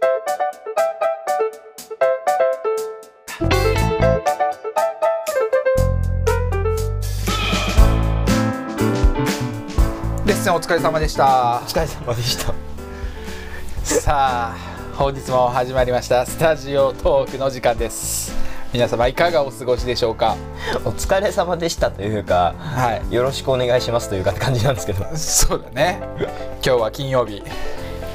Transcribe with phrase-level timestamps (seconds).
[0.00, 0.06] レ
[10.34, 11.62] ッスンお疲れ様でした。
[11.64, 12.54] お疲れ様でした。
[13.82, 14.56] さあ
[14.94, 16.24] 本日も始まりました。
[16.26, 18.36] スタジオトークの時間です。
[18.72, 20.36] 皆様いかがお過ごしでしょうか？
[20.84, 23.12] お疲れ様でしたというかはい。
[23.12, 25.04] よろしくお願いしますというかって感じなんですけど。
[25.16, 26.00] そうだね。
[26.64, 27.42] 今日は金曜日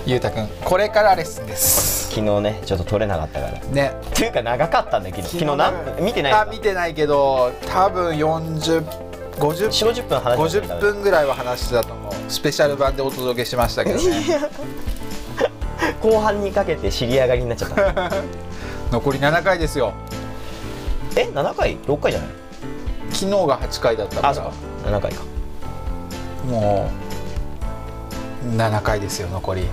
[0.06, 2.10] ゆうたくんこれからレッスンです。
[2.14, 3.54] 昨日ねちょっと撮れなかったから。
[3.60, 5.46] っねていうか長かったんだ昨日昨日。
[5.58, 12.14] なん見てないあ見てないけど多分40 50 4 5 0分話してた50分ぐらいは話してたと思う。
[12.28, 14.24] スペシャル版でお届けしましたけどね。
[16.02, 18.12] 後半にかけて知り上がりになっちゃった。
[18.92, 19.94] 残り7回ですよ。
[21.16, 22.30] え7回？6回じゃない？
[23.12, 24.52] 昨日が8回だったかあそうか。
[24.92, 25.24] ら7回か。
[26.50, 26.90] も
[28.54, 29.64] う7回ですよ残り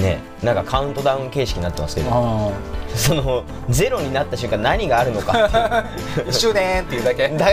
[0.00, 2.52] ねなんかカウントダウン形式になってますけど1
[2.96, 5.84] そのゼロになった瞬間何があるのか。
[6.30, 7.28] 周年っていうだけ。
[7.28, 7.46] だ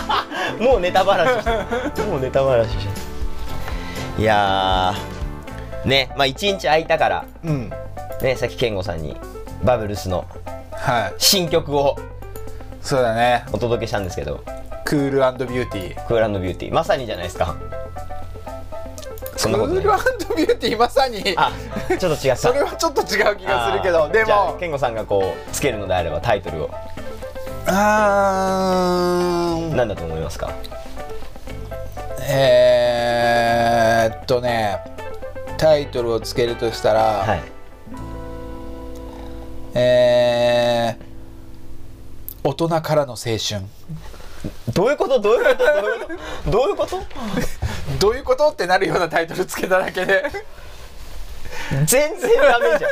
[0.60, 1.46] もうネタばらし
[2.06, 2.68] もうネタばらし
[4.18, 7.72] いやーねまあ一日空いたからうん。
[8.22, 9.16] ねさっき健吾さんに
[9.62, 10.24] バブルスの
[10.72, 11.14] はい。
[11.18, 11.96] 新曲を
[12.80, 13.44] そうだね。
[13.52, 14.40] お届けしたんですけど。
[14.88, 17.56] クールビューティークールビューティーまさにじゃないですか
[19.38, 19.84] そんなことない。
[19.84, 21.22] クールビューティーまさに。
[21.36, 21.52] あ
[21.96, 22.36] ちょっと違った。
[22.36, 24.56] それはちょっと違う気がするけどでも。
[24.58, 26.70] 健吾さんがこうつけるのであればタイトルを。
[27.66, 29.74] あー。
[29.76, 30.52] 何だと思いますか？
[32.30, 34.80] えーっとね
[35.56, 37.42] タイトルをつけるとしたら、はい。
[39.74, 41.08] えー
[42.44, 43.62] 大人からの青春
[44.72, 45.20] どういうこと？
[45.20, 46.50] どういうこと？
[46.50, 47.02] どういうこと？
[47.98, 48.48] どういうこと？
[48.48, 50.24] ってなるようなタイトルつけただけで。
[51.84, 52.90] 全然ダメじゃん。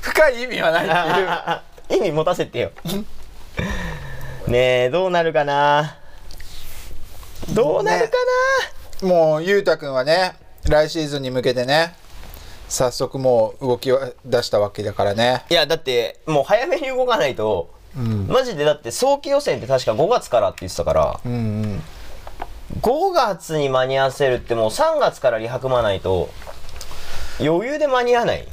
[0.00, 2.00] 深い意味はないっていう。
[2.00, 2.70] 意味持たせてよ。
[4.46, 5.96] ねえどうなるかな？
[7.54, 10.34] どうなるかもうゆうたくんはね
[10.64, 11.94] 来シーズンに向けてね
[12.68, 15.32] 早速もう動きを出したわけだからね。
[15.32, 21.82] ないやだってもう早めに動かないと、マジでだって早期予選って確か5月からって言ってたからうんうん。
[22.80, 26.28] 5月に間に合わせるってもう3月からリハ組まないと
[27.40, 28.46] 余裕で間に合わない。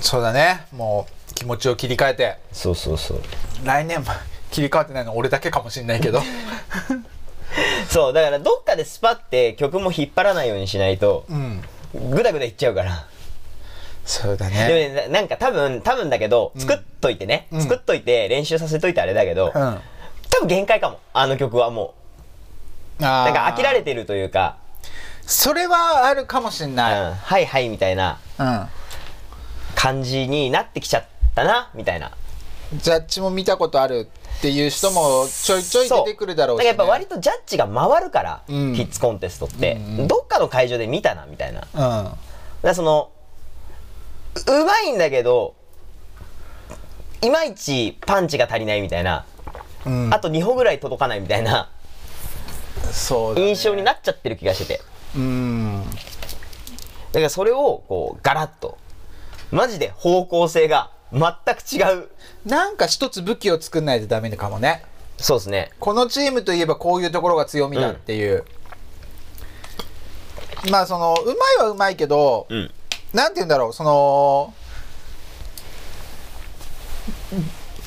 [0.00, 0.66] そうだね。
[0.72, 2.38] もう気持ちを切り替えて。
[2.52, 3.20] そうそうそう。
[3.64, 4.06] 来年も
[4.50, 6.20] 切り替わってないの俺だけかもしれないけど。
[7.88, 11.62] そうだからどっかでスパって曲も引っ張らないようにしないとうん。
[12.10, 13.06] グダグダいっちゃうから
[14.10, 17.62] そうだでねもねななんか多分多分だけど作っといてね、うん。
[17.62, 19.78] 作っといて練習させといてあれだけど、うん。
[20.30, 21.94] 多分限界かもあの曲はも
[22.98, 23.02] う。
[23.02, 24.56] ななんか飽きられてるというか、
[25.24, 28.18] それはあるかもしん、ない、はいはいみたいな。
[28.38, 28.66] うん。
[29.76, 31.04] 感じになってきちゃっ
[31.36, 32.10] たなみたいな。
[32.74, 38.74] ジャッジも見たことあるっていう人もちょいちょい出てくるだろうし、ね、そだからやっぱ割とジャッジが回るから、うん。
[38.74, 40.00] キッズコンテストって、うん。
[40.00, 41.68] うんどっかの会場で見たなみたいな。
[41.72, 42.10] うん。
[42.62, 43.10] らその
[44.36, 45.54] ううまいんだけど
[47.22, 49.26] いまいちパンチが足りないみたいな、
[49.86, 51.70] うん、あと2歩ぐらい届かないみたいな。
[52.92, 53.48] そうだね。
[53.48, 54.80] 印象になっちゃってる気がしてて。
[55.16, 55.82] うん。
[57.12, 58.78] だからそれをこうガラッと。
[59.50, 62.08] マジで方向性が全く違う。
[62.46, 64.84] なんか一つ武器を作んないとダメかもね。
[65.18, 65.70] そうですね。
[65.78, 68.44] このチームといえばこういうところが強みだっていう、
[70.70, 72.70] まあそのうまいはうまいけど、うん
[73.12, 74.54] なんて言うんだろうその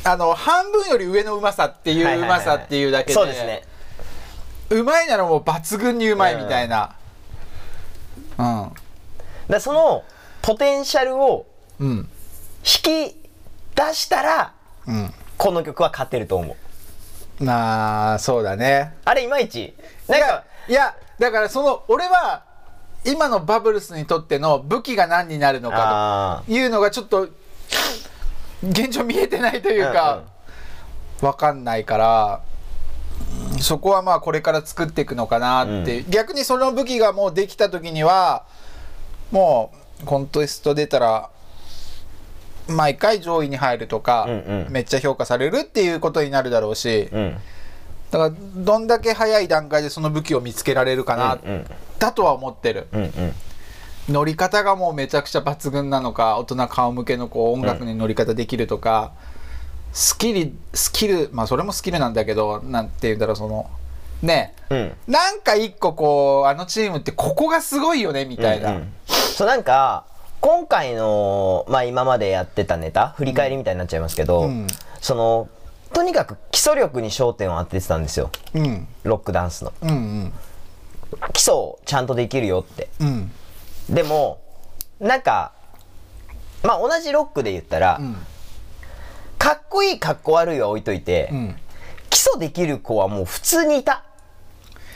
[0.03, 3.63] あの半分より上のうまさっていうはいうまさっていうだけでそうですね。
[4.69, 6.95] うまいならもう抜群にうまいみたいな。
[8.37, 8.71] だか
[9.47, 10.03] らその
[10.41, 11.45] ポテンシャルを
[11.79, 11.87] うん。
[11.87, 12.09] うん
[12.65, 13.15] 引き
[13.75, 14.53] 出したら
[14.87, 15.13] うん。
[15.37, 16.55] この曲は勝てると思
[17.41, 17.43] う。
[17.43, 18.93] まあそうだね。
[19.03, 19.73] あれいまいち？
[20.07, 22.45] なんかいやだからその俺は
[23.05, 27.27] 今のバブルスにとっての武器が何になるのかあというのがちょっと
[28.63, 30.23] 現状見えてないというか、
[31.21, 32.41] わかんないから
[33.53, 38.45] うんそこはまあこれから作っていくのかなって、逆にその武器がもうできた時には
[39.31, 41.29] もうコンテスト出たら
[42.67, 44.71] 毎回上位に入るとか、うんうん。
[44.71, 47.09] めっちゃ評価されるっていうことになるだろうし、
[48.11, 51.65] だからどんだけ早い段階でその武器を見つけられるかな、うんうん
[52.03, 52.87] だとは思ってる。
[52.91, 53.33] うんうん。
[54.09, 59.13] 乗り方がもうめちゃくちゃ抜群なのか大人顔向けのこう音楽に乗り方できるとか、
[59.93, 63.69] スキルスキルまあそれもスキルなんだけどなんて言うんだろうその
[64.21, 64.91] ねうん。
[65.07, 68.93] なんか一個こうあのチームってここがすごいよねみたいな、うんうん。
[69.07, 70.05] そうなんか
[70.41, 74.67] 今回の、まあ、今までやってたネタ振り返りみたいになっちゃいますけど、うん。
[74.99, 75.47] その
[75.93, 78.31] とにかく基礎力に焦点を当ててたんですよ。
[78.53, 78.87] うん。
[79.03, 79.71] ロックダンスの。
[79.81, 80.33] うんうん
[81.33, 82.89] 基礎をちゃんとできるよって。
[82.99, 83.31] うん。
[83.89, 84.41] でも
[84.99, 85.53] なんか
[86.63, 88.15] まあ同じロックで言ったら、うん。
[89.37, 91.55] かっこいいかっこ悪いは置いといて、うん。
[92.09, 94.03] 基礎できる子はもう普通にいた。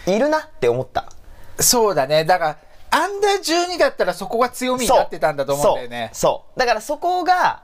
[0.06, 1.12] いるなって思った。
[1.60, 2.24] そうだね。
[2.24, 2.58] だから
[2.92, 6.10] アンダー12だったらそこが強みになってたんだと思うんだよね。
[6.14, 6.31] そう。
[6.31, 6.60] そう。
[6.60, 7.64] だからそこが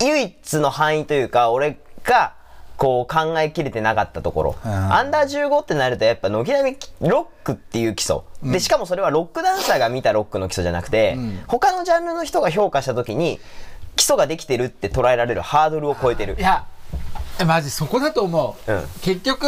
[0.00, 2.34] い唯一の範囲というか俺が
[2.82, 4.72] こう考えきれてなかったところ、うん。
[4.72, 11.44] アンダー15ってなるとやっぱ軒並みロックっていう基礎、でしかもそれはロックダンサーが見たロックの基礎じゃなくて、ん。
[11.46, 13.38] 他のジャンルの人が評価した時に
[13.94, 16.34] 基礎ができてるって捉えられるハードルを超えてる。
[16.36, 16.66] いや
[17.40, 18.82] えマジそこだと思う、うん。
[19.00, 19.44] 結局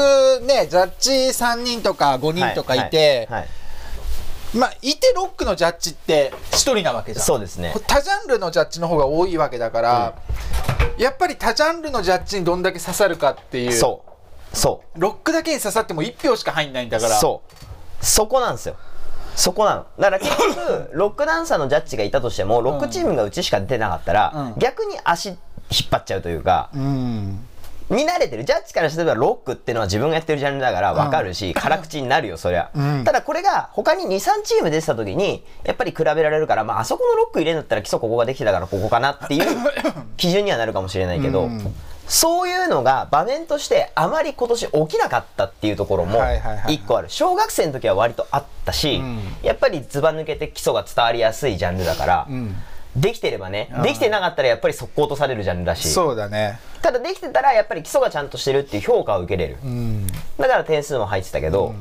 [0.46, 3.48] ねジャッジ3人とか5人とかいて、はいはいはい
[4.54, 7.26] まあいてロックのジャッジって1人なわけじゃん。
[7.26, 7.72] そうですね。
[7.74, 10.14] 他ジャンルのジャッジの方が多いわけだから、
[10.98, 14.02] やっぱり他ジャンルのジャッジにどんだけ刺さるかっていうそ
[14.52, 14.56] う。
[14.56, 15.00] そう。
[15.00, 17.16] ロックだけに刺さっても1票しか入んないんだから。
[17.16, 18.04] そう。
[18.04, 18.76] そこなんですよ。
[19.34, 19.86] そこなの。
[19.98, 24.54] だから結局 ロックダンサーのジャッジがいたとしてもロックチームがうちしか出てなかったら、うん。
[24.58, 25.38] 逆に足引っ
[25.90, 27.46] 張っちゃうというかうん
[27.90, 28.44] 見慣れてる。
[28.44, 33.04] ジャッジからすればロックっていうのは自分がやってるジャンルだから分かるし、辛口になるよそりゃ、うん。
[33.04, 39.56] ただこれが他に23チーム出てた時にやっぱり比べられるから、まあ、あそこのロック入れるんだったら基礎ここができてたからここかなっていう
[40.16, 41.74] 基準にはなるかもしれないけど、うん。
[42.06, 46.74] そういうのが場面としてあまり今年起きなかったっていうところもはいはいはいはい。
[46.74, 47.08] 一個ある。
[47.10, 49.20] 小学生の時は割とあったし、ん。
[49.42, 52.54] やっぱりずば抜けて基礎が伝わりやすいジャンルだから、ん
[52.96, 55.88] できてればねできてなかったらやっぱり速攻とされるジャンルだし。
[55.88, 56.58] そうだね。
[56.82, 60.06] ただできてたらやっぱり基礎がちゃんとしてるっていう評価を受けれる、うん。
[60.06, 61.74] だから点数も入ってたけど、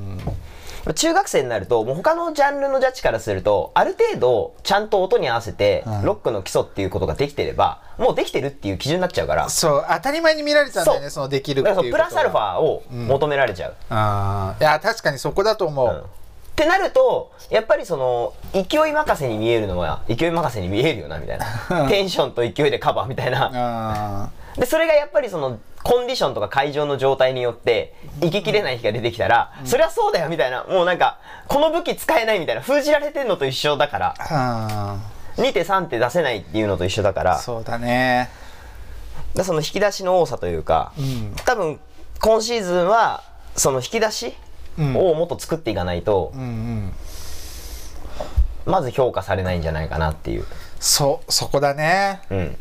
[0.96, 6.04] 中学生になるともう他のジャンルのジャッジからするとある程度ちゃんと音に合わせてうん。
[6.04, 9.50] ロックの基礎っていうことができてればもうできてるっていう基準になっちゃうから。
[9.50, 14.62] そう当たり前に見られてたんだよねそそのできるってだいうプラスアルファを求められちゃう、あー。
[14.62, 16.04] いや確かにそこだと思う、うん
[16.54, 21.90] ってなるとやっぱりその勢い任せに見えるのは勢い任せに見えるよなみたいな。
[21.90, 23.50] テンションと勢いでカバーみたいな。
[23.54, 24.30] あ
[24.60, 30.64] でそれがやっぱりそのコンディションとか会場の状態によって行ききれない日が出てきたら、そりゃそうだよみたいな。
[30.66, 31.18] もうなんか
[31.48, 32.62] この武器使えないみたいな。
[32.62, 34.98] 封じられてんのと一緒だからーあ
[35.38, 37.38] 2手3手出せないっていうのと一緒だから。
[37.38, 38.30] ーそうだね。
[39.36, 41.36] だその引き出しの多さというか、ん。
[41.46, 41.80] 多分
[42.22, 43.24] 今シーズンは
[43.56, 44.34] その引き出しうん
[44.78, 46.94] をもっと作っていかないと、うんうん。
[48.66, 50.46] まず評価されないんじゃないかなっていう、
[50.80, 52.22] そうそこだね。
[52.30, 52.58] うん、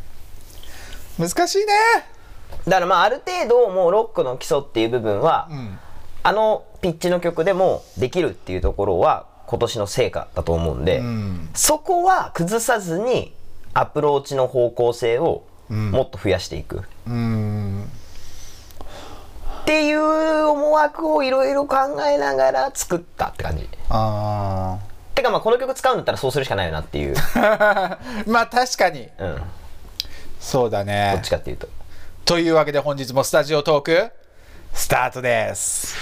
[1.18, 1.66] 難しいね。
[2.66, 5.78] だからまあある程度もうロックの基礎っていう部分は、うん。
[6.24, 11.48] あのピッチの曲でもできるっていうところは今年の成果だと思うんで、うん。
[11.54, 13.34] そこは崩さずに
[13.74, 17.90] アプローチの方向性をもっと増やしていく、うん
[19.62, 23.68] っていう思惑をいろいろ考えながら作ったって感じ。
[23.90, 24.78] あ
[25.14, 29.08] てかまあこの曲使うんだったらそうするしかないよなっていう、あ まあ確かに。
[29.18, 29.42] うん、ど
[30.40, 31.14] そうだね。
[31.18, 31.68] っちかっていうと。
[32.24, 34.10] というわけで本日もスタジオトーク
[34.72, 35.96] スタートです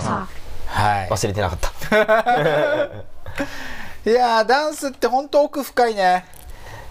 [0.00, 1.70] 忘れてなかった。
[4.10, 6.26] いやーダンスって本当奥深いね。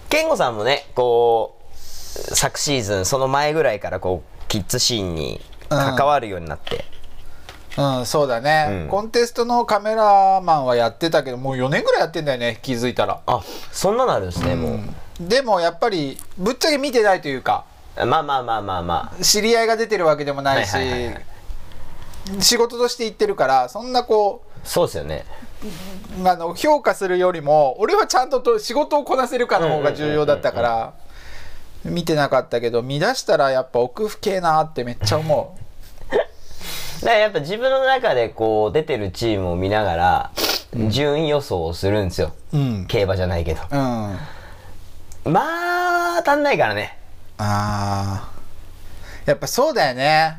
[0.10, 6.86] 健吾さんもねこう昨シーズンその前ぐらいからこうキッズシーンに関わるようになって、
[7.78, 8.06] うん。
[8.06, 8.88] そうだね、うん。
[8.90, 13.22] コンテストのカメラマンはやってたけどもう4年ぐらいやってんだよね気づいたら。
[13.26, 13.42] あ
[13.72, 14.80] そんなのあるんですね、もう。
[15.20, 17.64] でもやっぱりぶっちゃけ見てないというか。
[17.98, 21.26] まあまあまあまあま知り合いが出てるわけでもないし、はいはいはいはい
[22.40, 25.26] 仕事として行ってるからそんなこあそうですよね。
[26.24, 30.94] うあの評価するよりも俺はちゃんとと仕事をこなせるかの方が重要だったから
[31.84, 35.58] 見てなかったけど見出したらやっぱ奥深えなってめっちゃ思
[36.10, 36.26] だか
[37.06, 40.32] らやっぱ自分の中でこう出てるチームを見ながら
[40.90, 42.86] 順位予想をするんですよ、ううん。
[42.88, 43.62] 競馬じゃないけど。
[43.72, 43.78] うん。
[43.78, 44.20] あ
[45.26, 45.42] ま
[46.16, 46.98] あ当たんないからね。
[47.38, 49.30] あー。
[49.30, 50.38] やっぱそうだよね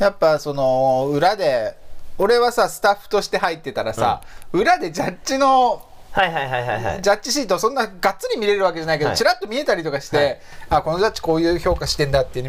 [0.00, 1.76] やっぱその裏で
[2.18, 7.02] 俺はさスタッフとして入ってたらさ、裏でジャッジのはいはいはいはいはい。
[7.02, 9.16] ジャッジシートそんながっつり見れるわけじゃないけど、はい。
[9.16, 10.38] ちらっと見えたりとかして、はい。
[10.70, 12.42] あこのジャッジこういう評価してんだって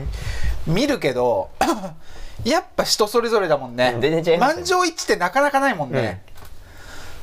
[0.65, 1.50] 見るけど
[2.43, 3.96] やっぱ人それぞれだもんね。
[4.01, 6.24] 全然違いますよ満場一致ってなかなかないもんね、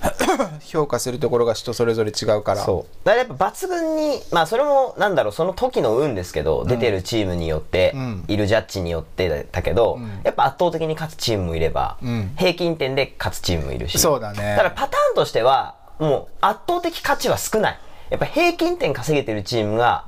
[0.60, 2.64] 評価するところが人それぞれ違うから。
[2.64, 3.06] そう。
[3.06, 8.24] だからやっぱ抜群にまあそれもなんだろうその時の運ですけど、出てるチームによって、うん。
[8.28, 12.34] いるジャッジによってだけど、やっぱ圧倒的に勝つチームもいれば、ん。
[12.36, 14.56] 平均点で勝つチームもいるしそうだね。
[14.56, 17.78] だからパターンとしてはもう圧倒的価値は少ない。
[18.10, 20.04] やっぱ平均点稼げてるチームが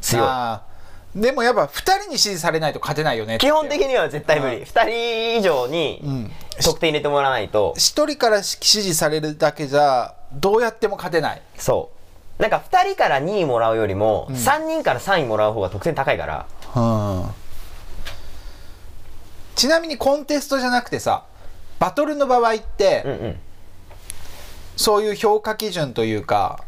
[0.00, 1.68] 強い、でもやっぱ2
[2.02, 6.30] 人に支持されないと勝てないよね基本的には絶対無理、2人以上にん
[6.62, 11.42] 得点入れてもらわないと、1人から支持されるだけじゃどうやっても勝てない。
[11.56, 11.90] そ
[12.38, 12.42] う。
[12.42, 16.46] なんか2人から2位もらうよりも、3人から3位もらう方が得点高いから。
[16.76, 17.30] うん。
[19.56, 21.24] ちなみにコンテストじゃなくてさ
[21.80, 23.36] バトルの場合って、うんうん。
[24.76, 26.62] そういう評価基準というか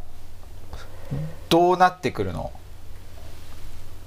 [1.48, 2.50] どうなってくるの？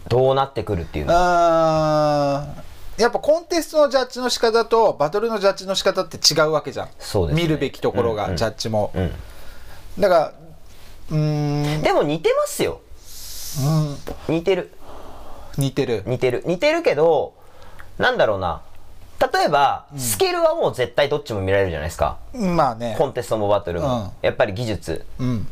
[0.10, 1.14] どうなってくるっていうの？
[1.16, 6.90] あーやっぱコンテストのジャッジの仕方とバトルのジャッジの仕方って違うわけじゃん。
[7.00, 7.42] そうですね。
[7.42, 8.38] 見るべきところが、うんうん。
[8.38, 9.12] ジャッジも、うん。
[10.00, 10.34] だから
[11.12, 11.82] うーん。
[11.82, 12.82] でも似てますよ。
[14.30, 14.36] うん。
[14.36, 14.72] 似てる。
[15.58, 16.04] 似てる。
[16.06, 16.44] 似てる。
[16.46, 17.34] 似てるけど
[17.98, 18.62] なんだろうな。
[19.20, 22.18] 例えば、スキルはもう絶対どっちも見られるじゃないですか。
[22.34, 22.96] まあね。
[22.98, 24.12] コンテストもバトルも、うん。
[24.22, 25.06] やっぱり技術。
[25.20, 25.48] うん。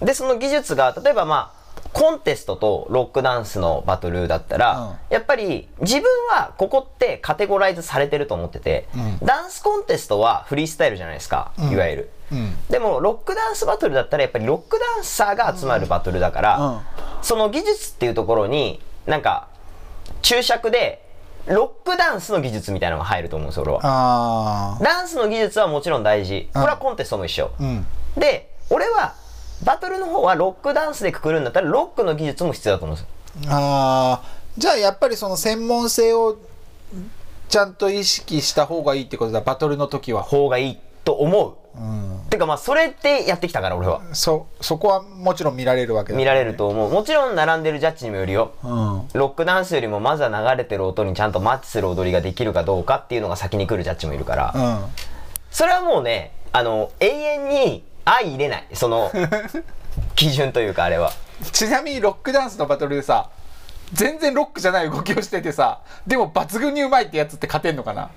[0.00, 1.57] でその技術が例えばまあ
[1.92, 4.96] コンテストとロックダンスのバトルだったら、うん。
[5.10, 9.26] やっぱり自分はここってカテゴライズされてると思ってて、うん。
[9.26, 11.70] ダンスコンテストはフリースタイルじゃないですか、ん。
[11.70, 12.56] いわゆる、うん。
[12.68, 16.80] でもロックダンスバトルだったらやっぱりロックダンサーが集まるバトルだから、うん。
[17.22, 19.48] その技術っていうところになんか
[20.22, 21.04] 注釈で
[21.46, 23.80] ロックダンスの技術みたいなのが入ると思うんですよ俺は。
[23.82, 26.50] あダンスの技術はもちろん大事。
[26.52, 27.86] これはコンテストも一緒、あうん。
[28.16, 29.14] で俺は
[29.64, 33.50] バトルの方はロックダンスでくくるんだったらロックの技術も必要だと思うんですよ。
[33.50, 36.38] あーじゃあやっぱりその専門性を
[37.48, 40.22] ちゃんと意識した方がいいってことだバトルの時は。
[40.22, 41.54] 方がいいと思う。
[41.78, 44.02] うんてかまあそれでやってきたから俺は。
[44.12, 46.92] そそこはもちろん見られるわけだ見られると思う。
[46.92, 48.52] もちろん並んでるジャッジにもよるよ。
[48.64, 48.70] うん。
[49.14, 54.84] ロックダンスよりもまずは流れてる音にちゃんとマッチする踊りができるかどうかっていうのが先に来るジャッジもいるから、うん。
[55.50, 57.84] それはもうねあの永遠に
[58.16, 58.66] 相入れない。
[58.72, 59.10] その
[60.14, 61.12] 基準というかあれは。
[61.52, 63.30] ちなみにロックダンスのバトルでさ
[63.92, 68.10] 全然ロックじゃない動きをしててさでも抜群にうまいってやつって勝てんのかな？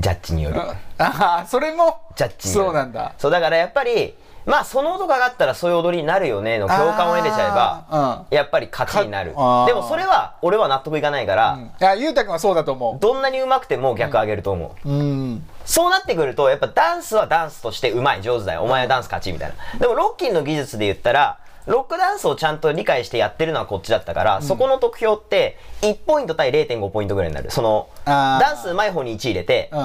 [0.00, 0.60] ジャッジによる。
[0.60, 2.00] ああーそれも？
[2.16, 2.66] ジャッジによる。
[2.66, 3.14] そうなんだ。
[3.18, 4.14] そうだからやっぱり
[4.46, 9.30] まあその音が上がったらそういう踊りになるよねの共感を得れちゃえばあやっぱり勝ちになる。
[9.30, 11.66] でもそれは俺は納得いかないから、ーうん。
[11.66, 15.46] いやゆうたくんはそうだと思どんなに上手くても逆上げると思う、ううん。
[15.64, 18.62] そうなってくるとやっぱダンスはダンスとして上手い上手だよ。
[18.62, 19.78] お前はダンス勝ちみたいな。
[19.78, 21.38] でもロッキンの技術で言ったら
[21.70, 27.50] ロックダンスをちゃんと理解してやってるのはこっちだったから、そこの得票って1ポイント対0.5ポイントぐらいになる。
[27.52, 29.76] そのダンス上手い方に1入れてう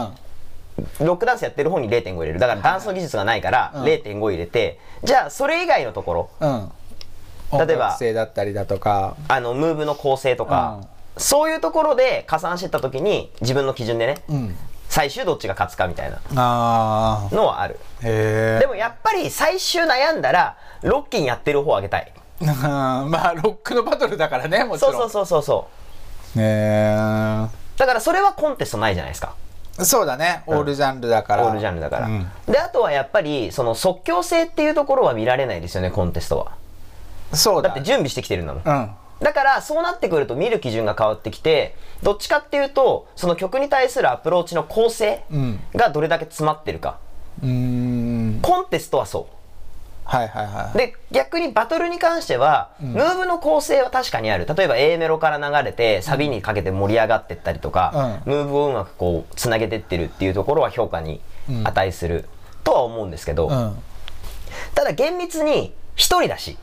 [1.03, 1.05] ん。
[1.05, 2.39] ロックダンスやってる方に0.5入れる。
[2.39, 3.83] だからダンスの技術がないからうん。
[3.83, 6.71] 0.5入れて、じゃあそれ以外のところうん。
[7.67, 9.15] 例えばだったりだとか。
[9.27, 10.81] あのムーブの構成とか、
[11.17, 14.55] そういうところで加算してった時に自分の基準でねうん
[14.95, 16.21] 最終どっちが勝つかみたいな。
[16.37, 17.77] あのはある。
[18.01, 22.13] でもやっぱり最終悩んだらロッキンやってる方をあげたい。
[22.39, 24.93] まあロックのバトルだからねもちろん。
[24.93, 25.67] そうそうそうそうそ
[26.37, 26.39] う。
[26.41, 26.95] へ
[27.75, 29.33] だからそれはコンテストないじゃないですか。
[29.77, 30.43] えそうだね。
[30.47, 31.43] オールジャンルだから。
[31.45, 32.31] オールジャンルだから、うん。
[32.47, 36.53] であとはやっぱりその即興性っていうところは見られないですよねコンテストは。
[37.33, 37.67] そうだ。
[37.67, 38.63] だって準備してきてるんだもん。
[38.63, 45.59] うんだからそうなってくると見る基準が変わってきてどっちかっていうとその曲に対するアプローチの構成うん。
[45.73, 46.99] がどれだけ詰まってるか。
[47.41, 48.39] うーん。
[48.41, 49.29] コンテストはそ
[50.05, 54.45] はいはいはうで逆にバトルに関しては、ムーブの構成は確かにある。
[54.45, 61.21] 例えば A メロから流れてサビにかけて盛り上がってったりとか、ムーブをうまくこうつなげてってるっていうところは評価に
[61.63, 62.25] 値する、
[62.63, 63.75] とは思うんですけど、いうん。
[64.75, 66.57] ただ厳密に1人だし。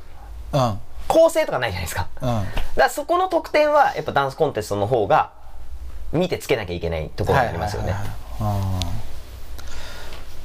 [0.53, 0.79] うん
[1.13, 2.09] 構成とかないじゃないですか。
[2.23, 2.29] うん。
[2.29, 5.33] だからそこの得点はやっぱダンスコンテストの方が
[6.11, 7.95] 見てつけなきゃいけないところになりますよね。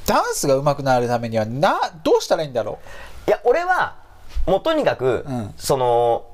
[0.05, 2.79] ダンスが上手くなるためにはなどうしたらいいんだろ
[3.27, 3.95] いや俺は
[4.45, 5.53] もうとにかく、うん。
[5.57, 6.25] その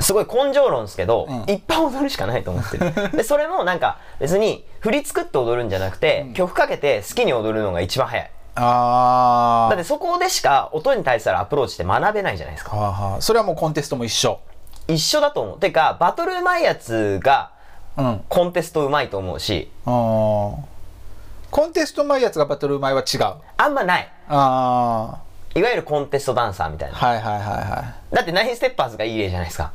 [0.00, 1.54] すごい根性論ですけど、うん。
[1.54, 2.92] いっぱい踊るしかないと思ってる。
[3.16, 8.26] でそれもなんか別に振り作って踊るんじゃなくて、曲かけて好きに踊るのが一番早い。
[8.26, 12.76] うああだってそこでしか音に対するアプローチって学べないじゃないですか。
[12.76, 13.20] はあはあ。
[13.20, 14.38] それはもうコンテストも一緒。
[14.86, 15.58] 一緒だと思う。
[15.58, 17.50] てかバトルうまいやつが
[17.96, 18.06] うん。
[18.06, 19.70] あコンテストうまいと思うし。
[19.86, 20.56] ー。
[21.50, 23.20] コンテストうまいやつがバトルうまいは違う。
[23.56, 24.08] あんまない。
[24.28, 25.18] あ
[25.54, 26.98] いわゆるコンテストダンサーみたいな。
[26.98, 29.72] あはいはいはいはだってナインステッパーズがいい例じゃないですか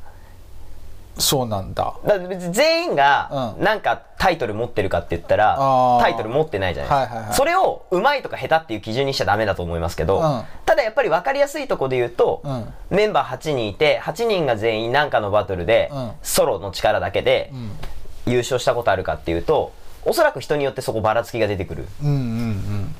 [1.19, 1.93] そうなんだ。
[2.05, 2.19] だ
[2.51, 3.63] 全員がうん。
[3.63, 5.57] なんかタイトル持ってるかって言ったら、
[6.01, 7.35] タイトル持ってないじゃないですか、はいはいはい。
[7.35, 10.43] それをうまいとか下手っていう基準にしちゃダメだと思いますけど、うん。
[10.65, 12.73] ただやっぱり分かりやすいところで言うと、うん。
[12.89, 16.11] メンバー8人いて8人が全員何かのバトルで、うん。
[16.21, 18.31] ソロの力だけでん。
[18.31, 19.73] 優勝したことあるかっていうと
[20.05, 21.87] おそらく人によってそこばらつきが出てくる。
[22.03, 22.15] うんうん。
[22.15, 22.95] うん。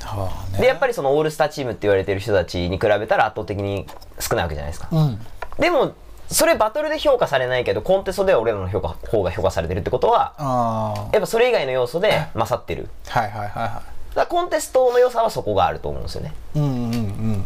[0.00, 0.60] はあね。
[0.60, 3.86] でやっぱりそのオールスターチームって言われてる人たちに比べたら圧倒的に
[4.18, 4.88] 少ないわけじゃないですか。
[4.90, 5.20] うん。
[5.58, 5.92] でも
[6.32, 12.88] それバトルで評価されないけどコンテストでは俺らの評価方が評価されてるってことはあやっぱそれ以外の要素で勝ってる。
[13.10, 13.84] あはいはいはいはだか
[14.14, 16.34] らコンテストの良さはそこがあると思うんですよね。
[16.54, 17.44] いうんうんうん。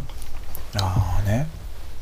[0.80, 1.46] ああね。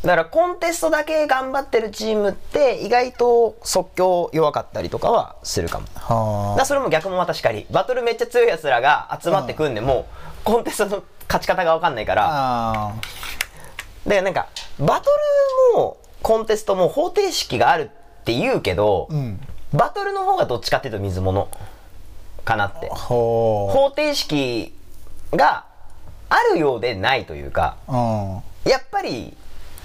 [0.02, 6.56] だからコンテストだけ頑張ってるチームって意外と即興弱かったりとかはするかも。
[6.58, 10.06] だそれも逆もまたしかりバトルめっちゃ強いやつらが集まってくんでも、
[10.44, 12.28] コンテストの勝ち方が分かんないから。
[12.28, 12.94] ああ
[14.06, 14.48] でなんか
[14.78, 15.10] バト
[15.74, 17.90] ルもコンテストも方程式がある
[18.22, 19.38] って言うけど、うん。
[19.74, 21.50] バトルの方がどっちかっていうと水物
[22.46, 22.88] かなって。
[22.88, 24.74] ほ方程式
[25.32, 25.66] が
[26.30, 27.76] あるようでないというか
[28.64, 29.36] やっぱり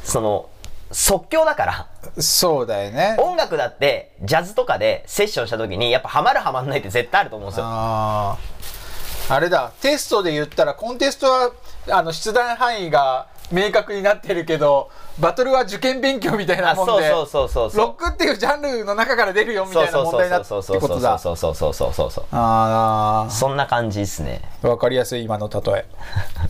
[0.04, 0.50] その
[0.92, 1.88] 即興だから。
[2.18, 3.18] んそうだよね。
[3.20, 7.66] 音楽だってジャズとかでセッションした時にやっぱハマるハマんないって絶対あると思うんですよ。
[7.68, 8.38] あ
[9.42, 9.74] れだ。
[9.82, 11.52] テストで言ったらコンテストは
[11.90, 14.90] あの出題範囲が明確になってるけど
[15.20, 22.26] バトルは受験勉強みたいなあもんでロックっていうジャンルの中から出るよみたいな問題になってそうそうそうことだそうそうそうそうそうそう。
[22.32, 24.42] あそんな感じですね。
[24.64, 25.86] あわかりやすい今の例え。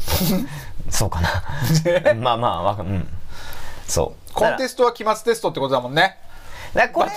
[0.89, 1.43] そうかな。
[2.15, 3.07] まあまあわかうん。
[3.87, 4.33] そう。
[4.33, 6.17] コンテスストは期末テストってことだもんね。
[6.73, 7.11] トこれ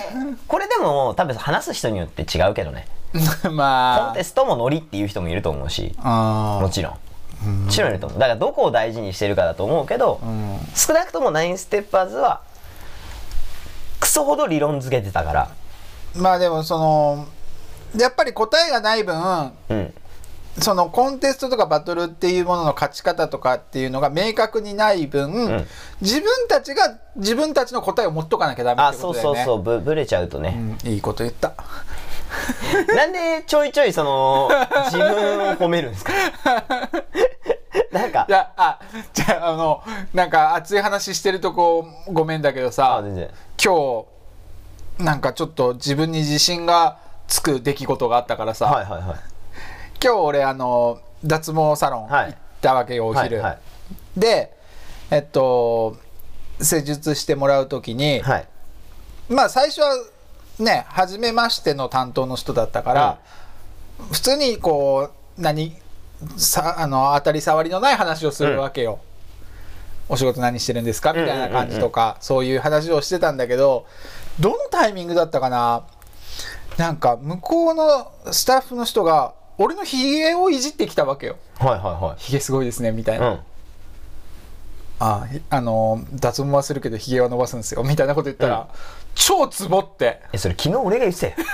[0.47, 2.87] これでも多分話す人によって違うけどね。
[3.43, 4.11] コ まあ。
[4.11, 5.95] ンテストもノリっていう人もいると思うし。
[6.01, 6.91] あもちろん。
[6.93, 6.97] も
[7.69, 8.19] ちろんいると思う。
[8.19, 10.59] だからどこを大事にしてるかだと思うけど、ん。
[10.75, 12.41] 少なくともナインステッパーズは
[13.99, 15.51] クソほど理論付けてたから。
[16.15, 17.27] まあでもその
[17.97, 19.93] やっぱり答えがない分うん。
[20.59, 25.67] そのコンテストとかバトルっていうものの勝ち方とかっていうのが明確にない分、ん。
[26.01, 29.45] 自分たちが自分たちの答えを持っとかなきゃダメあってこそうとだよね。
[29.45, 29.63] そうそう。
[29.63, 30.91] ぶぶれちゃうとね、うん。
[30.91, 31.53] いいこと言った。
[32.95, 34.49] なんでちょいちょいその
[34.85, 36.11] 自分を褒めるんですか？
[37.91, 38.25] なんか。
[38.27, 38.79] いやあ
[39.13, 43.03] じゃああのなんか熱い話してるとこごめんだけどあさ
[43.63, 44.05] 今
[44.99, 49.17] 日なんかちょっと自分に自信がつく出来事があったからさ、はいはいはい。
[50.03, 52.25] 今日俺あの脱毛サロンはい。
[52.27, 53.59] 行ったわけよ、お昼、はいはい。
[54.19, 54.55] で
[55.11, 55.97] えっと
[56.61, 58.47] 施術してもらう時に、はい。
[59.29, 59.93] まあ最初は
[60.59, 63.19] ね初めましての担当の人だったから、
[64.11, 65.75] 普通にこう何
[66.37, 68.99] さあの当たり障りのない話をするわけよ、
[70.09, 73.85] お仕事何してるんですかみたいな感じとか、そういう話をしてたんだけど
[74.39, 75.83] どのタイミングだったかな？
[76.77, 81.37] なんか向こうのスタッフの人が俺のひげをいじってきたわけよ。
[81.59, 83.43] はいはひげすごいですねみたいな、いはいうん。
[84.99, 88.69] あひあの脱毛はするけどひげは伸ばすんですよみたいなこと言ったら、
[89.15, 90.21] 超ツボって。
[90.31, 91.33] えそれ昨日俺が言ってたよ。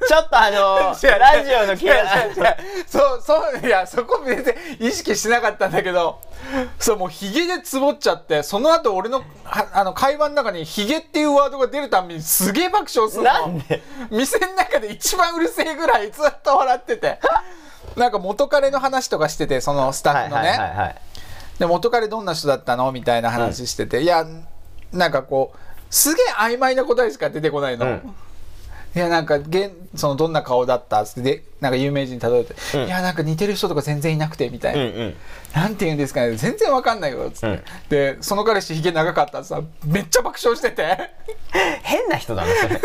[0.00, 1.06] そちょっとあのラジ
[1.54, 4.46] オのいやいやいやそうそういやそこ別
[4.80, 6.20] に意識してなかったんだけど
[6.78, 13.32] そうもうヒゲでつぼっちゃってその後俺のはあの会話の中にヒゲっていうワードが出るたびにすげえ爆笑するの。
[13.32, 13.82] なんで？
[14.10, 17.18] 店の中で一番うるせえぐらいずっと笑ってて。
[17.96, 20.96] なんか元彼の話とかしててそのスタッフのね、
[21.60, 22.90] で元彼どんな人だったの？
[22.90, 24.26] みたいな話してて、いや
[24.94, 25.58] なんかこう
[25.90, 28.14] すげえ曖昧な答えしか出てこないの、うん。
[28.96, 32.86] いやなんか現そのどんな顔だったっつってでなんか有名人に例えて、うん。
[32.86, 35.14] いやなんか似てる人とか全然いなくてみたいな、うんうん。
[35.54, 37.62] なんて言うんですかね全然わかんないよっつって、うん。
[37.88, 41.10] でその彼氏ひげ長かったってさめっちゃ爆笑してて。
[41.82, 42.80] 変な人だなそれ。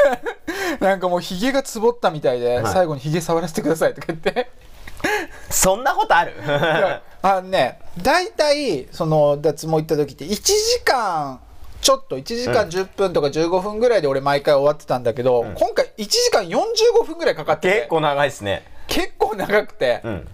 [0.88, 2.74] なんかもうひげがつぼったみたいで、はい。
[2.74, 4.50] 最後にひげ触らせてくださいとか言って。
[5.50, 6.34] そんなことある？
[7.22, 11.40] あのね大体その脱毛行った時って1時間
[11.82, 17.76] ちょっと1時間10分とか15分ぐらいで俺毎回終わってたんだけど、今回1時間45分ぐらいかかってて。
[17.78, 18.64] 結構長いっすね。
[18.88, 20.28] 結構長くて、うん。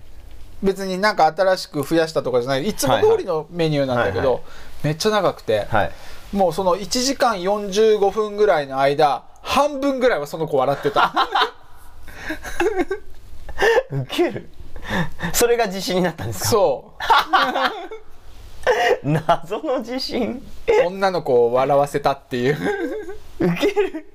[0.63, 2.67] 別になんか新しく増やしたとかじゃない。
[2.67, 4.41] いつも通りのメニューなんだけど、はいはい。
[4.83, 5.91] めっちゃ長くて、はい。
[6.33, 11.13] もうその1時間45分ぐらいの間半分ぐらいはその子笑ってた。
[13.91, 14.49] ウケる。
[15.33, 16.49] それが自信になったんですか？
[16.49, 16.93] そ
[19.03, 20.41] 謎の自信。
[20.83, 22.57] う女の子を笑わせたっていう。
[23.39, 24.13] ウケる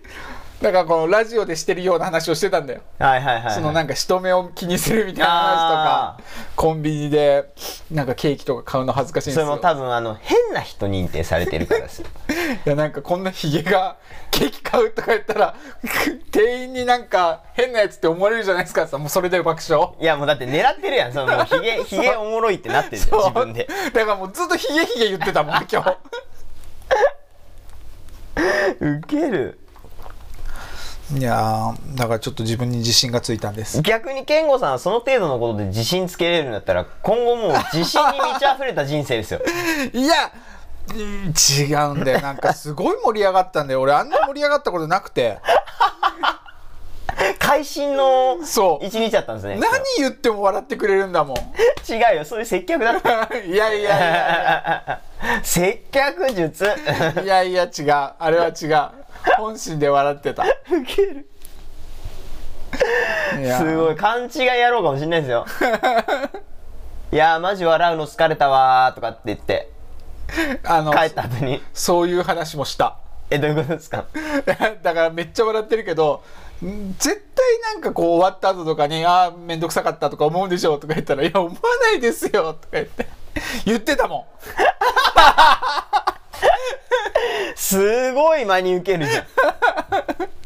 [0.60, 2.82] だからこのラジオでしてるような話をしてたんだよ。
[2.98, 3.54] はいはいはいはい。
[3.54, 6.20] そのなんか人目を気にするみたいな話とか
[6.54, 7.50] コンビニで
[7.90, 9.46] なんかケーキとか買うの恥ずかしいんですよ。
[9.46, 12.08] それも多分あの変な人認定されてるからですよ
[12.66, 13.96] いやなんかこんなヒゲが
[14.30, 15.54] ケーキ買うとか言ったら
[16.30, 19.94] 店員になんか変なやつって思われるじゃないですかさもうそれで爆笑。
[19.98, 21.12] いやもうだって狙ってるやん。
[21.14, 23.66] そのもうヒゲ ヒゲおもろいってなってるじゃん自分で。
[23.94, 25.96] だからもうずっとヒゲヒゲ言ってたもん今日。
[28.80, 29.58] ウケる
[31.12, 33.82] いやーだからちょっと自分に自信がついたんです。
[33.82, 39.40] 逆に健吾さんはその程度のことで自信つけれるんだったら今後もう自信に満ち溢れた人生ですよ。
[39.92, 40.32] いや
[40.92, 42.20] うん違うんだよ。
[42.20, 45.38] なんかすごい盛り上がったんだよ俺あんな盛り上がったことなくて。
[47.38, 49.58] 会心のそう一日だったんですね。
[49.58, 51.36] 何言っても笑ってくれるんだもん。
[51.36, 52.24] 違うよ。
[52.24, 53.28] そういう接客だった。
[53.44, 55.00] いやいやいや。
[55.42, 56.64] 接客術？
[57.24, 57.90] いやいや違う。
[58.18, 60.46] あれは違う本心で笑ってた。
[60.46, 61.26] いウケる。
[63.42, 63.58] や。
[63.58, 65.46] すごい勘違いやろうかもしんないですよ。
[67.12, 69.70] いやーマジ笑うの疲れたわーとかって言って。
[70.64, 71.62] あの帰った後に。
[71.74, 72.96] そういう話もした。
[73.30, 74.04] えどういうことですか？
[74.82, 76.22] だからめっちゃ笑ってるけど
[76.64, 83.06] ん絶対なんかこう終わった後とかに「ああ面倒くさかった」とか思うでしょとか言ったら「いや思わないですよ」とか言って。
[83.64, 84.26] 言ってたも
[87.56, 89.24] すごい真に受けるじゃん。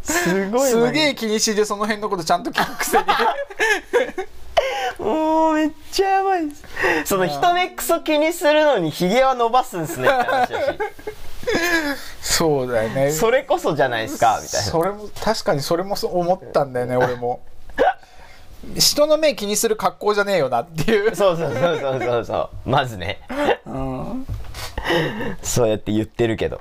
[0.02, 3.04] すごいすげえ気にしてその辺のことちゃんと聞くくせに。
[4.98, 6.48] もうめっちゃやばい。
[6.48, 6.62] です
[7.06, 10.78] その人目クソ気にするのにヒゲは伸ばすんすねって話だし。
[12.20, 13.10] そうだよね。
[13.12, 14.66] それこそじゃないですかみたいな。
[14.66, 17.40] それも確かにそれもそう思ったんだよね俺も。
[18.76, 21.36] 人の目気にする格好じゃねえよなっていうそう。
[21.36, 22.68] そうそうそうそうそう。
[22.68, 23.20] まずね。
[23.66, 23.93] うん
[25.42, 26.60] そうやって言ってるけど。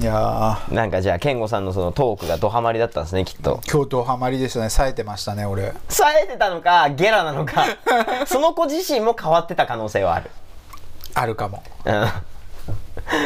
[0.00, 3.56] いやなんかじゃあ健吾さんのそのトークがドハマりだったんですねきっと。
[3.56, 4.68] ー京都ハマりでしたね。
[4.68, 5.72] 冴えてましたね俺。
[5.88, 7.64] 冴えてたのかゲラなのか。
[8.26, 10.30] その子自身も変わってた可能性はある。
[11.14, 11.62] あるかも。
[11.84, 12.06] うん。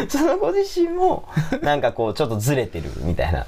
[0.08, 1.24] その子自身も
[1.62, 3.46] なんかこうちょっとずれてるみたいな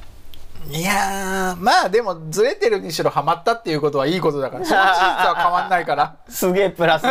[0.71, 4.65] いやーまあでもずれてるにしろハマったっていうことはいいことだから。
[4.65, 6.17] その事実は変わんないから。
[6.29, 7.05] すげえプラス。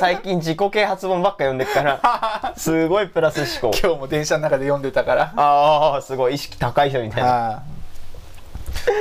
[0.00, 2.54] 最近自己啓発本ばっか読んでっから。
[2.56, 3.78] すごいプラス思考。
[3.78, 5.32] 今日も電車の中で読んでたから。
[5.36, 7.62] ああすごい意識高い人みたいな。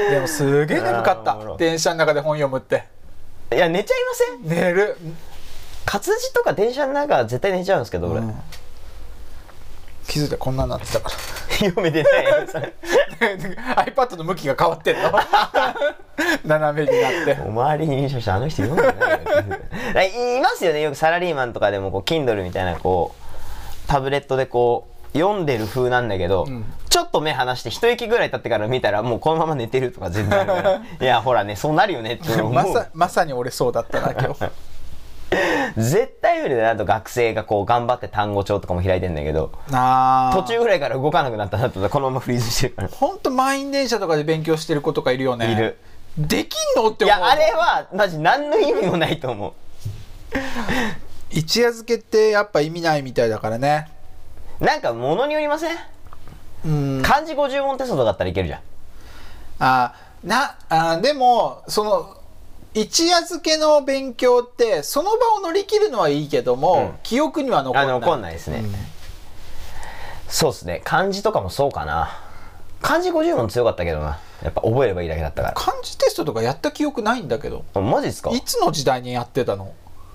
[0.09, 1.37] でもすげえ眠かった。
[1.57, 2.87] 電車の中で本読むって。
[3.53, 3.97] いや寝ちゃい
[4.43, 4.61] ません？
[4.61, 4.97] 寝る。
[5.85, 8.35] 活字とか電車の中は絶対寝ちゃうんですけど俺、うん
[10.07, 11.15] 気づいたらこんなになってたから。
[11.55, 12.25] 読めてない
[13.87, 15.11] iPad の向きが変わってんの？
[16.45, 17.37] 斜めになって。
[17.45, 19.05] お周りに印象してあの人読んで
[19.93, 20.37] ないよ。
[20.37, 26.65] いますよねよくサラリーマンとかでもこう Kindle みたいなこうタブレットでこう読んでる風なんだけど、ん。
[26.89, 32.53] ちょっと目離して一息ぐらい経ってから見たらもうこのまま寝てるとか全然あるからいやほらねそうなるよねって思う。
[32.53, 34.49] まさまさに俺そうだったな今日
[35.77, 42.75] 絶対無理だなと学生がこう頑張って単語帳とかも開いてんだけど途中ぐらいから動かなくなったなとこのままフリーズしてる。
[42.75, 45.51] からほんと満員電車とかで勉強してる子とかいるよね。
[45.51, 45.77] いる。
[46.17, 47.17] できんのって思う。
[47.17, 49.53] いやあれはマジ何の意味もないと思う。
[51.29, 53.89] 一夜漬けってやっぱ意味ないみたいだからね。
[54.59, 55.77] なんか物によりません？
[56.65, 56.69] う
[56.99, 57.01] ん。
[57.03, 58.59] 漢字50問テストとかだったらいけるじゃん。
[59.59, 59.93] あ
[60.23, 62.17] なあでもその
[62.75, 66.99] 一夜漬けの勉強ってその場を乗り切るのはいいけども、うん。
[67.03, 67.95] 記憶には残らない。
[67.95, 68.63] あ残んないですね、
[70.27, 70.81] そうっすね。
[70.83, 72.19] 漢字とかもそうかな。
[72.81, 74.19] 漢字50問強かったけどな。
[74.43, 77.63] やっぱ覚えればいいだけだったか漢字テストとかやった記憶ないんだけど。
[77.73, 78.31] らマジっすか？
[78.31, 79.73] いつの時代にやってたの？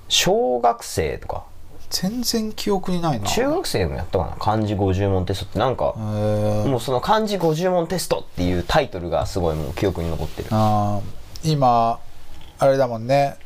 [0.08, 1.44] 小学生とか。
[1.88, 3.26] 全然記憶にないな。
[3.26, 4.36] 中学生でもやったかな？
[4.38, 10.50] 漢字50問テストってなんかもうその漢字50問テストっていうタイトルがすごいもう記憶に残ってる。
[11.42, 11.98] 今
[12.60, 13.36] あれだもんね。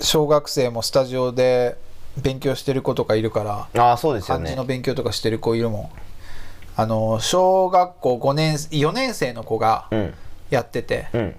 [0.00, 1.76] 小学生もスタジオで
[2.18, 4.44] 勉強してる子とかいるからああそうですよね。
[4.44, 5.90] 漢字の勉強とかしてる子いるもん。
[6.78, 10.14] あの小学校5年4年生の子がうん。
[10.50, 11.34] やってて、うん。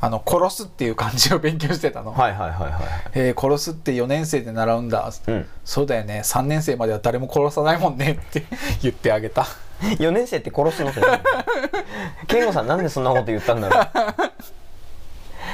[0.00, 2.82] あの殺すっていう漢字を勉強してたの、はいはいはいはい。
[3.14, 5.46] えー殺すって4年生で習うんだ、うん。
[5.64, 6.22] そうだよね。
[6.24, 8.44] 3年生までは誰も殺さないもんねって
[8.82, 9.46] 言ってあげた。
[9.80, 10.90] 4年生って殺すの
[12.26, 14.32] 健吾さんなんでそんなこと言ったんだろう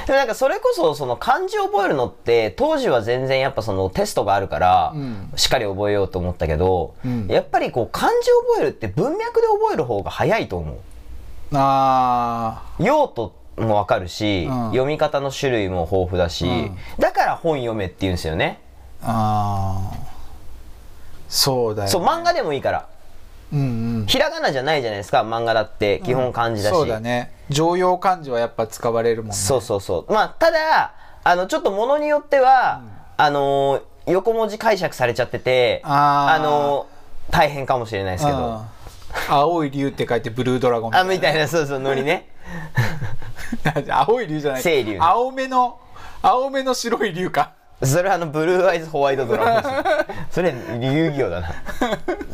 [0.07, 5.33] でもなんかそれこそその漢字を覚えるのって当時は全然やっぱそのテストがあるからうん。
[5.37, 7.27] しっかり覚えようと思ったけど、うん。
[7.29, 10.77] やっぱりこう漢字を覚えるって文脈で覚える方が早いと思う。
[11.55, 14.67] あ用途もわかるし、うん。
[14.71, 16.77] 読み方の種類も豊富だし、うん。
[16.99, 18.61] だから本読めって言うんですよね。
[19.03, 19.97] ーあー。
[21.29, 22.89] そうだよ、ね、そう漫画でもいいから。
[23.53, 23.63] うんう
[24.05, 24.07] ん。
[24.07, 26.01] ひらがなじゃないじゃないですか漫画だって。
[26.05, 29.37] 基本漢字だし、そうだね常用漢字はやっぱ使われるもんね。
[29.37, 30.13] そうそうそう。
[30.13, 32.83] まあただあのちょっとものによっては、
[33.17, 36.43] あのー横文字解釈されちゃっててあー。
[36.43, 38.39] のー大変かもしれないですけど。
[38.39, 38.63] うん。
[39.29, 41.11] 青い竜って書いてブルードラゴンみたいな。
[41.11, 41.47] あみたいな。
[41.47, 42.29] そうそうノリね。
[43.89, 44.63] 青い竜じゃない。
[44.65, 45.79] 青竜ね青めの
[46.21, 47.53] 青めの白い竜か。
[47.83, 49.85] それあのブルーアイズホワイトドラゴン
[50.31, 51.49] それ遊戯王だな。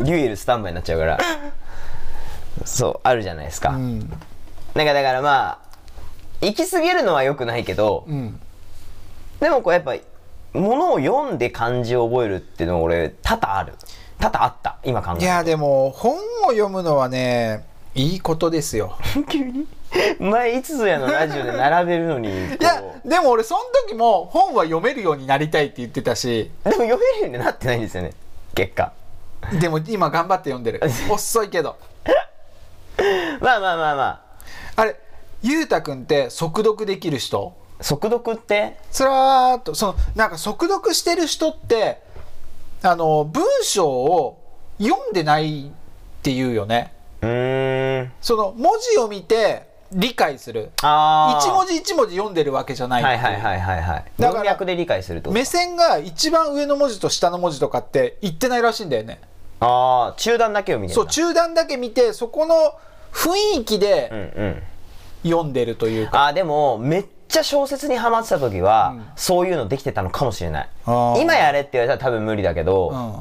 [0.01, 1.19] デュエルスタンバイになっちゃうから。
[2.65, 4.13] そうあるじゃないですか、うん
[4.79, 5.59] なんかだからまあ
[6.41, 8.39] 行き過ぎるのは良くないけど、うん。
[9.41, 9.97] でもこうやっぱ
[10.53, 13.73] 物を読んで漢字を覚えるっていうのは俺多々ある。
[14.21, 14.79] 多々あった。
[14.85, 18.97] 今考えるいやでも本を読むのはねいいことですよ。
[19.29, 19.67] 急に？
[20.21, 26.53] 前いつぞやのラジオで並べるのにいやでも俺その時も本は読めるようになりたいって言ってたし。
[26.63, 28.13] でも読めるようになってないんですよね。
[28.55, 28.93] 結果。
[29.61, 30.81] でも今頑張って読んでる。
[31.11, 31.75] 遅いけど。
[33.41, 34.28] まあまあまあまあ
[34.79, 34.95] あれ
[35.43, 37.53] ゆうたくんって速読できる人？
[37.81, 38.77] 速読って？
[38.93, 42.01] つらーっとそのなんか速読してる人って
[42.85, 44.41] あの文章を
[44.81, 45.71] 読んでないっ
[46.23, 46.93] ていうよね。
[47.23, 48.13] うーん。
[48.21, 50.71] その文字を見て理解する。
[50.83, 54.05] ああ一文字一文字読んでるわけじゃないはいはいはいはいはい。
[54.17, 55.33] だから文脈で理解すると。
[55.33, 59.19] 目線が一番上の文字と下の文字とかって言ってないらしいんだよね。
[59.59, 62.55] ああ中段だけを見てるそう中段だけ見てそこの
[63.13, 64.63] 雰囲気うんでうん。
[65.25, 69.07] 読んでるというか、あーでもめっちゃ小説にハマってた時は、うん。
[69.17, 70.69] そういうのできてたのかもしれない。
[70.87, 73.15] 今やれって言われたら多分無理だけど、うん。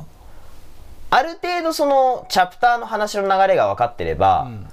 [1.10, 4.70] ある程度そのチャプターの話の流れが分かってれば、ん。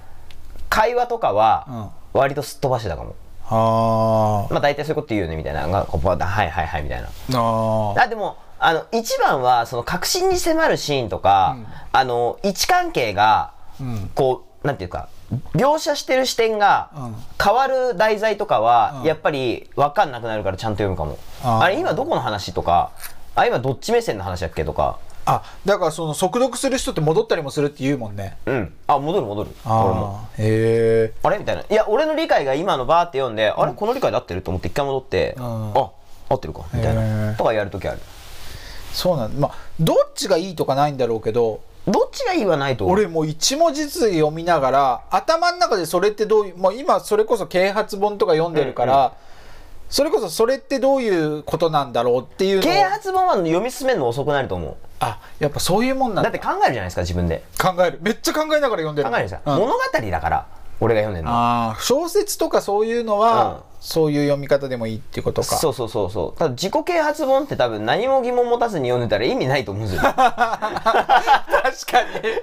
[0.69, 1.35] 会話とかうん。
[1.35, 3.15] は割とすっ飛ばしてたかも、
[3.49, 5.61] あまあ大体そういうこと言うよねみたいな。
[5.61, 7.09] はいはいはいみたいな。
[7.29, 8.01] ー。
[8.01, 11.57] あでもあの一番はその確信に迫るシーンとか、
[11.91, 14.09] あの位置関係がうん。
[14.15, 15.07] こうなんていうか
[15.53, 17.15] 描写してる視点がうん。
[17.41, 19.03] 変わる題材とかは、うん。
[19.03, 21.17] やっぱり分かんなくなるからちゃんと読むかも。
[21.43, 22.91] あれ今どこの話とか
[23.35, 24.99] あ今どっち目線の話だっけとか。
[25.27, 28.37] あだからその速読する人って戻ったりもするって言うもんね。
[28.45, 28.73] うん。
[28.85, 29.49] あ戻る戻る。
[29.65, 30.19] 俺も。
[30.19, 31.39] ああへえあれ？
[31.39, 31.63] みたいな。
[31.63, 35.41] いや俺の理解が今のバーって読んで、あれこの理解で合ってると思って一回戻って、ん。
[35.41, 35.91] あ
[36.29, 37.37] 合ってるかみたいへなー。
[37.37, 37.99] とかやるときある。
[38.93, 49.13] そうなんまあどっちがいいとかないんだろうけどどっちがいいはないと俺もう一文字ずつ読みながら頭の中でそれってどういうもう今それこそ啓発本とか読んでるから、
[49.89, 54.75] それこそそれってどういうことなんだろうっていう啓発本は読み進めるの遅くなると思う。
[54.99, 56.31] あやっぱそういうもんなんだ。
[56.31, 57.43] だって考えるじゃないですか自分で。
[57.61, 57.99] 考える。
[58.01, 59.09] めっちゃ考えながら読んでる。
[59.09, 59.59] 考えるじゃん、うん。
[59.59, 60.47] 物語だから
[60.79, 61.31] 俺が読んでるの。
[61.31, 63.57] ああ小説とかそういうのは、うん。
[63.79, 65.55] そういう読み方でもいいってことか。
[65.57, 66.39] そうそうそうそう。
[66.39, 70.01] ただ自己啓発本って多分何も疑問持たずに読んでたら意味ないと思うんですよ。
[70.11, 70.41] 確か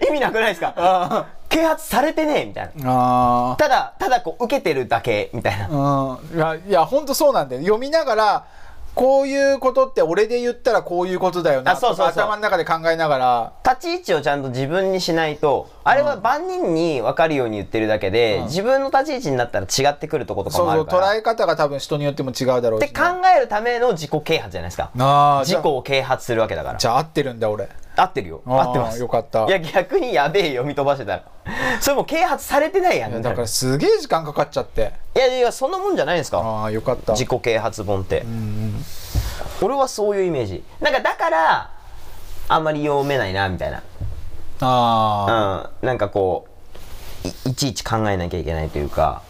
[0.02, 0.08] に。
[0.08, 0.72] 意味なくないですか？
[0.76, 3.52] あ啓発されてねえみたいな。
[3.52, 5.68] あただただこう受けてるだけみたいな。
[5.68, 6.36] うん。
[6.36, 7.62] いやいや本当そうなんだよ。
[7.62, 8.44] 読みながら
[8.94, 13.52] こういうことって俺で言ったらこういうことだよなあそうそう頭の中で考えながら。
[13.64, 18.44] 立ち位置をちゃんと自分にしないとあれは万人に分かるように言ってるだけで、うん。
[18.44, 21.09] 自分の立ち位置になったら違ってくるとことかもあるから。
[21.09, 24.90] 捉え方が多分人によっても違うだろうしね、って考えるための自己啓発じゃないですか。
[25.44, 26.78] 自己を啓発するわけだから。
[26.78, 27.68] じゃあ合ってるんだ俺。
[27.96, 28.42] 合ってるよ。
[28.46, 29.46] 合ってますよかった。
[29.46, 31.24] いや逆にやべえ読み飛ばしてたら
[31.81, 33.22] それもう啓発されてないやん。
[33.22, 34.92] だからすげえ時間かかっちゃって。
[35.14, 36.38] いやいやそんなもんじゃないですか。
[36.38, 37.12] ああよかった。
[37.12, 38.24] 自己啓発本って、
[39.61, 40.64] 俺はそういうイメージ。
[40.81, 41.70] なんかだから
[42.48, 43.83] あんまり読めないなみたいな。
[44.61, 45.87] あうん。
[45.87, 46.46] なんかこ
[47.24, 49.22] ういいちいち考えなきゃいけないというか。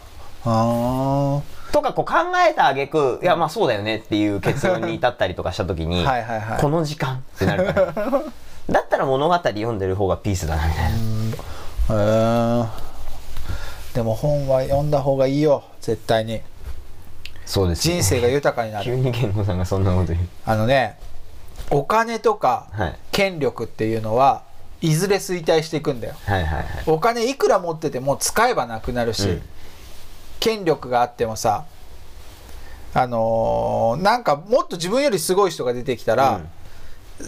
[0.45, 2.15] ああとかこう考
[2.47, 6.61] えた挙句いやまあそうだよねっていう結論に至ったりとかした時にはいはいはい。
[6.61, 7.93] この時間ってなるから。
[8.69, 10.97] だったら物語読んでる方がピースだなみたいな。
[10.97, 11.52] ー
[11.89, 12.65] へえ
[13.93, 16.41] でも本は読んだ方がいいよ絶対に。
[17.45, 18.85] そうです人生が豊かになる。
[18.85, 20.27] 急に健吾さんがそんなこと言う。
[20.45, 20.97] あのね
[21.69, 22.95] お金とかはい。
[23.11, 24.43] 権力っていうのは
[24.81, 26.15] いずれ衰退していくんだよ。
[26.25, 26.65] はいはいはい。
[26.87, 29.41] お金いくら持ってても使えばなくなるし、うん。
[30.39, 31.65] 権力があってもさ
[32.93, 36.41] あのーなんかもっと自分よりすごい人が出てきたら、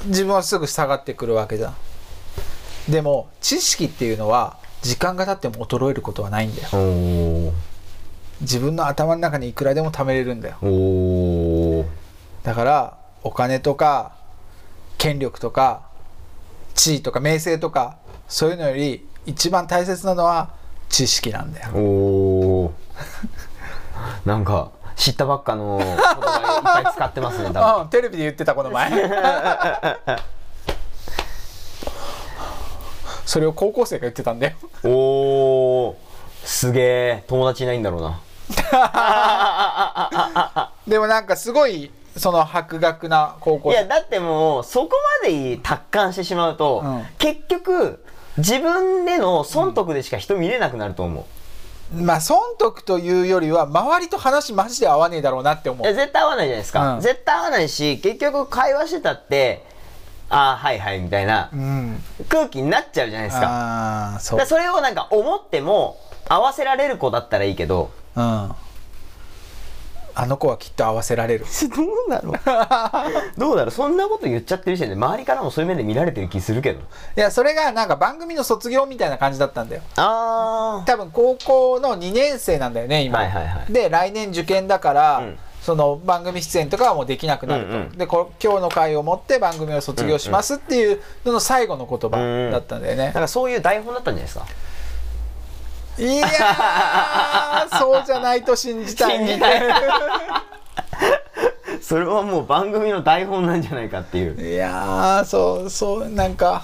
[0.05, 1.75] 自分はすぐ下がってくるわけじゃん
[2.89, 7.53] でも知識っていうのは時間が経っても衰えることはないんだよ。
[8.41, 11.85] 自分の頭の中にいくらでも貯めれるんだよ。
[12.43, 14.13] だからお金とか
[14.97, 15.83] 権力とか
[16.75, 20.51] 地位とか名声とかそういうのより一番大切なのは
[20.89, 21.69] 知識なんだよ。
[21.73, 22.71] おー。
[24.25, 28.91] なんか知ったばっかの言葉いっぱい使ってますねうん テレビで言ってたこの前
[33.25, 34.55] それを高校生が言ってたんだよ。
[34.83, 35.95] おー。
[36.45, 38.21] すげえ友達いないんだろうな。
[40.87, 44.91] でもなんかすごいその博学な高校いやだってもうそこ
[45.23, 47.05] まで達観してしまうと、うん。
[47.17, 48.03] 結局
[48.37, 51.25] 自分での損得でしか人見れなくなると思
[51.93, 57.01] う、まあ損得というよりは周りと話マジで合わねえだろうなって思いうや絶対合わないじゃないですか、うん。
[57.01, 59.63] 絶対合わないし結局会話してたって
[60.29, 62.03] ああはいはいみたいなうん。
[62.29, 63.47] 空気になっちゃうじゃないですか。
[63.47, 67.91] ああそからそれをなんか思っても合わせられる子だったらいいけど。
[68.15, 68.55] うん。
[70.17, 71.45] あの子はきっと合わせられる。
[71.75, 76.79] どうだろうどうだろうそんなこと言っちゃってる時点で周りからもそういう目で見られてる気するけど。
[76.79, 76.83] い
[77.19, 79.81] やそれがなんか番組の卒業みたいな感じだったんだよ。
[79.97, 83.73] あ多分高校の2年生なんだよね今、はいはいはい。
[83.73, 87.97] で来年受験だから、うんその番組出演とかはもうできなくなると、うんうん。
[87.97, 93.05] でこ今日の回をもって番組を卒業しますっていうのの最後の言葉だったんだよね。
[93.05, 94.45] なん、かそういう台本だったんじゃないですか？
[95.97, 99.19] いやーそうじゃないと信じたい。
[101.81, 104.53] それはもう番組の台本なんじゃないかっていう。
[104.53, 106.63] いやーそうそうなんか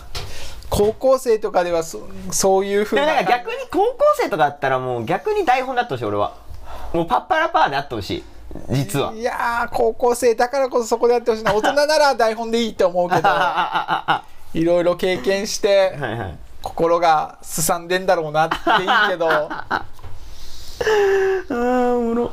[0.69, 6.33] 高校生とかではそそういうふうななんか逆に高校生とかだったらもう逆に台本だってほしい俺は。
[6.93, 8.23] もうパッパラパーであってほしい
[8.69, 9.13] 実は。
[9.13, 11.53] いやー高校生だからこそそこでやってほしいな。
[11.53, 15.97] 大人なら台本でいいと思うけどあ いろいろ経験して
[16.61, 19.29] 心がすさんでんだろうなっていいけど。
[19.29, 22.31] あーおもろ。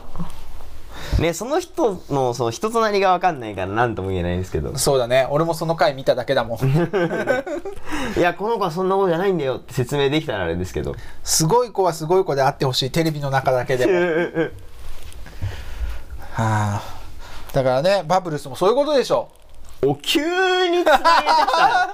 [1.21, 4.77] ねその人のその人となりが分かんないから何とも言えないんですけど。
[4.79, 5.27] そうだね。
[5.31, 6.59] 俺もその回見ただけだもん。
[8.17, 10.95] いやこの子はそんなことじゃないんだよって説明できたらあれですけど。
[11.25, 12.91] すごい子はすごい子であってほしい。
[12.91, 13.93] テレビの中だけでも
[16.43, 16.83] はあ
[17.53, 19.29] だからねバブルスもそういうことでしょ。
[19.85, 20.21] お急
[20.69, 21.93] に だか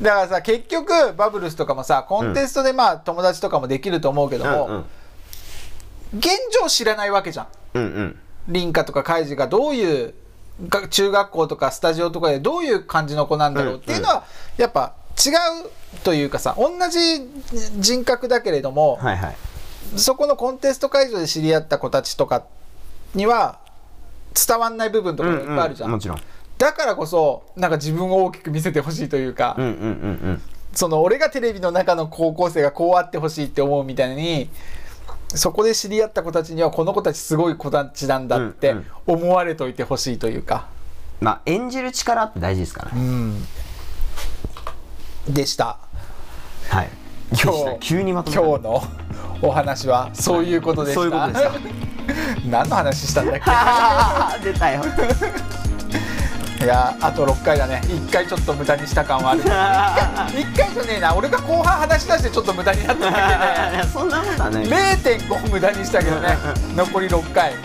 [0.00, 4.84] らさ結局バブルスとかもさコンテストでまあ友達とかもできると思うけども、うんうん。
[6.18, 6.28] 現
[6.60, 7.46] 状知らないわけじゃん。
[7.74, 8.18] うんうん。
[8.48, 10.14] 凛花とかカイジがどういう
[10.68, 14.24] が中学校とかスタジオとかでどういう感じの子なんだろうっていうのは
[14.58, 15.30] やっぱ違
[15.64, 15.70] う
[16.04, 16.98] というかさ同じ
[17.78, 19.36] 人格だけれども、はいはい。
[19.96, 22.44] そこのコンテスト会場で知り合った子たちとか
[23.14, 23.58] には
[24.34, 26.20] 伝わんない部分とかもいっぱいあるじゃん,、もちろん。
[26.58, 29.78] だからこそなんか自分を大きく見せてほしいというか、うんうんうんう
[30.34, 30.42] ん。
[30.72, 34.48] その俺がテレビの中の高校生がこうあってほしいって思うみたいに
[35.34, 40.66] そこで知り合った子たちにはこの子たちすごい子たちなんだってうん思われといてほしいというか。
[41.20, 43.00] まあ演じる力って大事ですからね。
[43.00, 45.34] うん。
[45.34, 45.78] でした。
[46.68, 46.88] はい。
[47.32, 48.42] 今日急にまとめた。
[48.42, 48.82] 今日の
[49.42, 51.50] お話はそういうことでした、そういうことですか
[52.48, 54.82] 何の話したんだっ 出たよ。
[56.58, 57.80] け いやあと6回だね。
[57.86, 59.42] 1回ちょっと無駄にした感はある。
[59.42, 61.14] 1回じゃねえな。
[61.14, 63.92] 俺が後半話し出してちょっと無駄になっただけで。
[63.92, 66.36] そんなことはない0.5無駄にしたけどね。
[66.76, 67.50] 残り6回。
[67.50, 67.56] はい。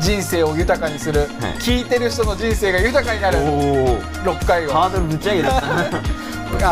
[0.00, 1.28] 人生を豊かにする、はい。
[1.60, 3.38] 聞いてる人の人生が豊かになる。
[3.38, 4.72] おお6回を。
[4.72, 5.62] ハードルぶち上げた。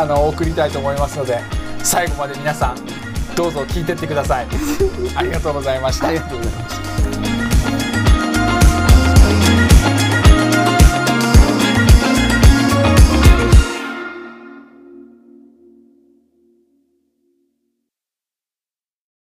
[0.01, 1.39] あの送りたいと思いますので
[1.83, 2.75] 最後まで皆さん
[3.35, 4.47] どうぞ聞いてってください。
[5.15, 6.07] ありがとうございました。
[6.07, 7.06] ありがとうございました